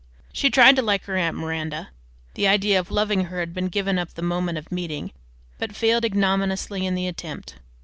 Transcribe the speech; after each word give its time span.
She 0.33 0.49
tried 0.49 0.75
to 0.77 0.81
like 0.81 1.03
her 1.05 1.15
aunt 1.15 1.37
Miranda 1.37 1.89
(the 2.33 2.47
idea 2.47 2.79
of 2.79 2.89
loving 2.89 3.25
her 3.25 3.39
had 3.39 3.53
been 3.53 3.67
given 3.67 3.99
up 3.99 4.07
at 4.07 4.15
the 4.15 4.23
moment 4.23 4.57
of 4.57 4.71
meeting), 4.71 5.11
but 5.59 5.75
failed 5.75 6.03
ignominiously 6.05 6.87
in 6.87 6.95
the 6.95 7.07
attempt. 7.07 7.57